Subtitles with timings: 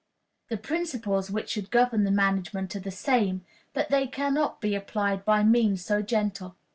[0.49, 4.73] The principles which should govern the management are the same, but they can not be
[4.73, 6.55] applied by means so gentle.